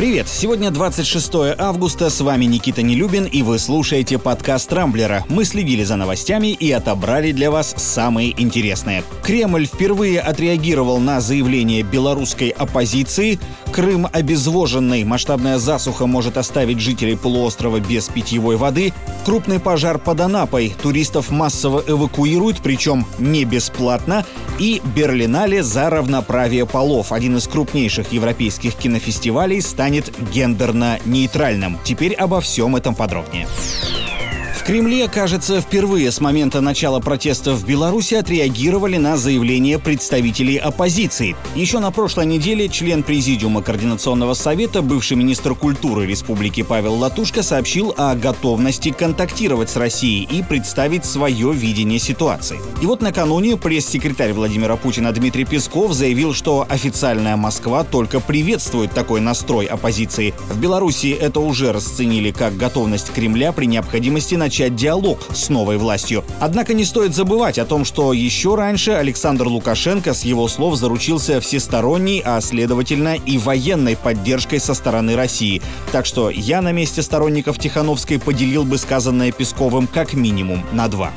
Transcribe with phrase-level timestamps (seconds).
[0.00, 0.28] Привет!
[0.28, 5.26] Сегодня 26 августа, с вами Никита Нелюбин, и вы слушаете подкаст «Рамблера».
[5.28, 9.04] Мы следили за новостями и отобрали для вас самые интересные.
[9.22, 13.38] Кремль впервые отреагировал на заявление белорусской оппозиции.
[13.72, 18.94] Крым обезвоженный, масштабная засуха может оставить жителей полуострова без питьевой воды.
[19.26, 20.74] Крупный пожар под Анапой.
[20.82, 24.24] Туристов массово эвакуируют, причем не бесплатно.
[24.58, 27.12] И Берлинале за равноправие полов.
[27.12, 31.78] Один из крупнейших европейских кинофестивалей станет станет гендерно-нейтральным.
[31.84, 33.48] Теперь обо всем этом подробнее.
[34.70, 41.34] Кремле, кажется, впервые с момента начала протестов в Беларуси отреагировали на заявление представителей оппозиции.
[41.56, 47.92] Еще на прошлой неделе член Президиума Координационного совета, бывший министр культуры Республики Павел Латушко сообщил
[47.96, 52.60] о готовности контактировать с Россией и представить свое видение ситуации.
[52.80, 59.20] И вот накануне пресс-секретарь Владимира Путина Дмитрий Песков заявил, что официальная Москва только приветствует такой
[59.20, 60.32] настрой оппозиции.
[60.48, 65.78] В Беларуси это уже расценили как готовность Кремля при необходимости начать начать диалог с новой
[65.78, 66.22] властью.
[66.38, 71.40] Однако не стоит забывать о том, что еще раньше Александр Лукашенко с его слов заручился
[71.40, 75.62] всесторонней, а следовательно и военной поддержкой со стороны России.
[75.92, 81.10] Так что я на месте сторонников Тихановской поделил бы сказанное Песковым как минимум на два.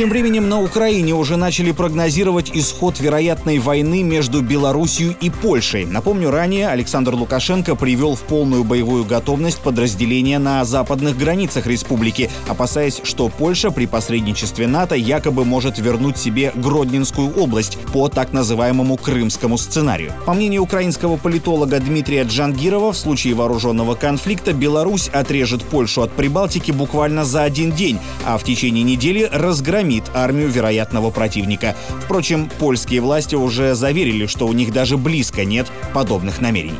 [0.00, 5.84] Тем временем на Украине уже начали прогнозировать исход вероятной войны между Белоруссией и Польшей.
[5.84, 13.02] Напомню, ранее Александр Лукашенко привел в полную боевую готовность подразделения на западных границах республики, опасаясь,
[13.04, 19.58] что Польша при посредничестве НАТО якобы может вернуть себе Гродненскую область по так называемому крымскому
[19.58, 20.14] сценарию.
[20.24, 26.70] По мнению украинского политолога Дмитрия Джангирова, в случае вооруженного конфликта Беларусь отрежет Польшу от Прибалтики
[26.70, 31.74] буквально за один день, а в течение недели разгромит громит армию вероятного противника.
[32.04, 36.78] Впрочем, польские власти уже заверили, что у них даже близко нет подобных намерений.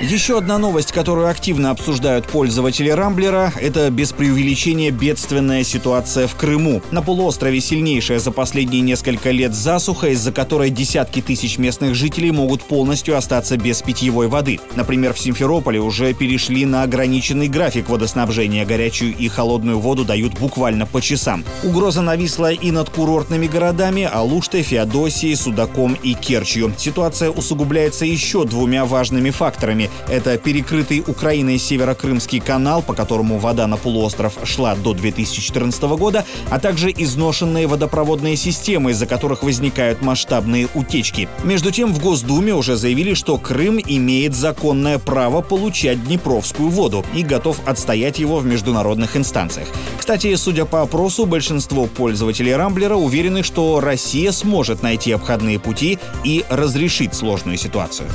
[0.00, 6.82] Еще одна новость, которую активно обсуждают пользователи Рамблера, это без преувеличения бедственная ситуация в Крыму.
[6.92, 12.62] На полуострове сильнейшая за последние несколько лет засуха, из-за которой десятки тысяч местных жителей могут
[12.62, 14.60] полностью остаться без питьевой воды.
[14.76, 18.64] Например, в Симферополе уже перешли на ограниченный график водоснабжения.
[18.64, 21.44] Горячую и холодную воду дают буквально по часам.
[21.64, 26.72] Угроза нависла и над курортными городами Алуштой, Феодосией, Судаком и Керчью.
[26.78, 33.76] Ситуация усугубляется еще двумя важными факторами это перекрытый Украиной Северокрымский канал, по которому вода на
[33.76, 41.28] полуостров шла до 2014 года, а также изношенные водопроводные системы, из-за которых возникают масштабные утечки.
[41.44, 47.22] Между тем, в Госдуме уже заявили, что Крым имеет законное право получать Днепровскую воду и
[47.22, 49.68] готов отстоять его в международных инстанциях.
[49.98, 56.44] Кстати, судя по опросу, большинство пользователей Рамблера уверены, что Россия сможет найти обходные пути и
[56.48, 58.08] разрешить сложную ситуацию.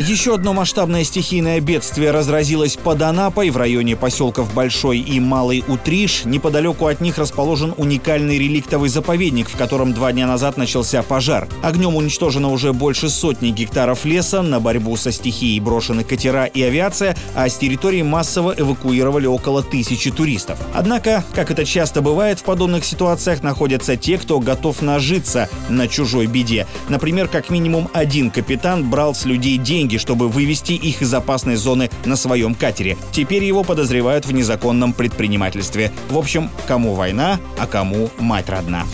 [0.00, 6.24] Еще одно масштабное стихийное бедствие разразилось под Анапой в районе поселков Большой и Малый Утриш.
[6.24, 11.46] Неподалеку от них расположен уникальный реликтовый заповедник, в котором два дня назад начался пожар.
[11.62, 17.16] Огнем уничтожено уже больше сотни гектаров леса, на борьбу со стихией брошены катера и авиация,
[17.36, 20.58] а с территории массово эвакуировали около тысячи туристов.
[20.74, 26.26] Однако, как это часто бывает в подобных ситуациях, находятся те, кто готов нажиться на чужой
[26.26, 26.66] беде.
[26.88, 31.56] Например, как минимум один капитан брал с людей деньги деньги, чтобы вывести их из опасной
[31.56, 32.96] зоны на своем катере.
[33.12, 35.92] Теперь его подозревают в незаконном предпринимательстве.
[36.08, 38.84] В общем, кому война, а кому мать родна.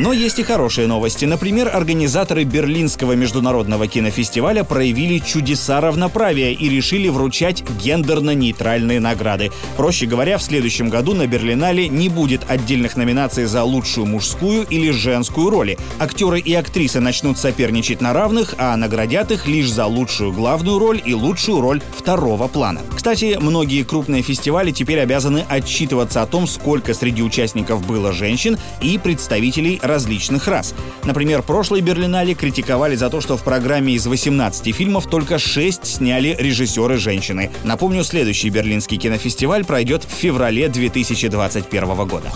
[0.00, 1.26] Но есть и хорошие новости.
[1.26, 9.50] Например, организаторы Берлинского международного кинофестиваля проявили чудеса равноправия и решили вручать гендерно-нейтральные награды.
[9.76, 14.90] Проще говоря, в следующем году на Берлинале не будет отдельных номинаций за лучшую мужскую или
[14.90, 15.76] женскую роли.
[15.98, 21.02] Актеры и актрисы начнут соперничать на равных, а наградят их лишь за лучшую главную роль
[21.04, 22.80] и лучшую роль второго плана.
[22.96, 28.96] Кстати, многие крупные фестивали теперь обязаны отчитываться о том, сколько среди участников было женщин и
[28.96, 30.74] представителей различных рас.
[31.04, 36.36] Например, прошлый Берлинале критиковали за то, что в программе из 18 фильмов только 6 сняли
[36.38, 37.50] режиссеры-женщины.
[37.64, 42.30] Напомню, следующий Берлинский кинофестиваль пройдет в феврале 2021 года.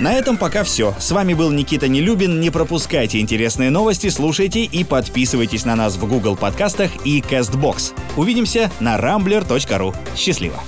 [0.00, 0.94] На этом пока все.
[0.98, 2.40] С вами был Никита Нелюбин.
[2.40, 7.94] Не пропускайте интересные новости, слушайте и подписывайтесь на нас в Google подкастах и CastBox.
[8.16, 9.94] Увидимся на rambler.ru.
[10.16, 10.62] Счастливо!